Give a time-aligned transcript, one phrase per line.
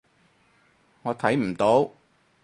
[1.03, 1.91] 我睇唔到